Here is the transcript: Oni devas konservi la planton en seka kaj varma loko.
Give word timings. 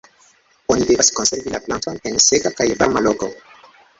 Oni 0.75 0.87
devas 0.91 1.11
konservi 1.19 1.53
la 1.55 1.59
planton 1.67 2.01
en 2.11 2.17
seka 2.29 2.53
kaj 2.61 2.69
varma 2.83 3.07
loko. 3.09 3.33